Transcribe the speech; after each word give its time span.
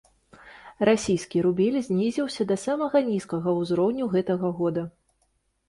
Расійскі 0.89 1.43
рубель 1.47 1.77
знізіўся 1.89 2.47
да 2.53 2.57
самага 2.65 2.97
нізкага 3.13 3.49
ўзроўню 3.61 4.11
гэтага 4.17 4.55
года. 4.61 4.89